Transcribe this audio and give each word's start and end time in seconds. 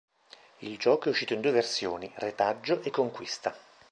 Il 0.61 0.77
gioco 0.79 1.09
è 1.09 1.11
uscito 1.11 1.33
in 1.35 1.41
due 1.41 1.51
versioni: 1.51 2.11
Retaggio 2.15 2.81
e 2.81 2.89
Conquista. 2.89 3.55